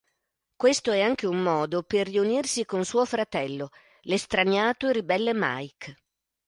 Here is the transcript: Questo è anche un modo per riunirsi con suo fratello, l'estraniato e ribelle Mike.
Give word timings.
Questo 0.55 0.91
è 0.93 1.01
anche 1.01 1.27
un 1.27 1.43
modo 1.43 1.83
per 1.83 2.07
riunirsi 2.07 2.65
con 2.65 2.83
suo 2.83 3.05
fratello, 3.05 3.69
l'estraniato 4.01 4.87
e 4.87 4.93
ribelle 4.93 5.31
Mike. 5.35 5.95